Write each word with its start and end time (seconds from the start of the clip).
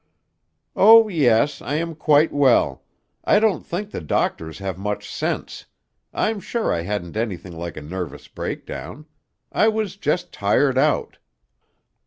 "Oh, 0.75 1.09
yes. 1.09 1.61
I 1.61 1.75
am 1.75 1.93
quite 1.93 2.33
well. 2.33 2.83
I 3.23 3.39
don't 3.39 3.63
think 3.63 3.91
the 3.91 4.01
doctors 4.01 4.57
have 4.57 4.75
much 4.79 5.07
sense. 5.07 5.67
I'm 6.11 6.39
sure 6.39 6.73
I 6.73 6.81
hadn't 6.81 7.15
anything 7.15 7.55
like 7.55 7.77
a 7.77 7.83
nervous 7.83 8.27
breakdown. 8.27 9.05
I 9.51 9.67
was 9.67 9.97
just 9.97 10.31
tired 10.31 10.75
out." 10.79 11.19